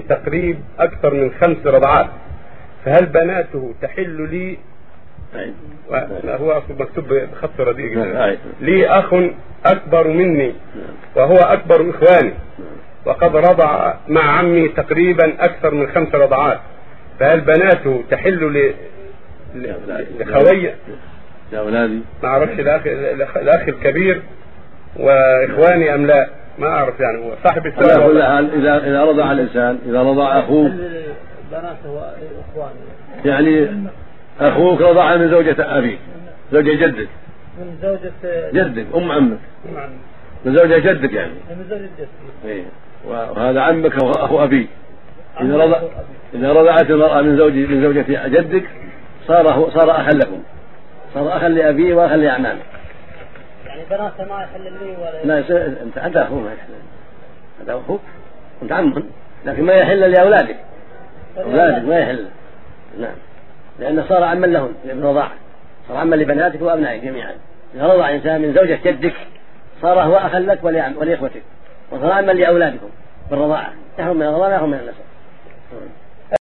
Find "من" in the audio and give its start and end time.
1.14-1.30, 15.74-15.86, 35.16-35.30, 37.58-37.76, 40.44-40.54, 41.32-41.64, 47.22-47.36, 47.52-47.82, 68.42-68.54, 74.16-74.26, 74.70-74.78